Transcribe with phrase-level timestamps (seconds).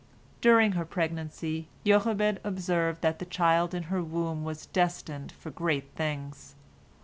[0.47, 5.91] "During her pregnancy, Jochebed observed that the child in her womb was destined for great
[5.95, 6.55] things.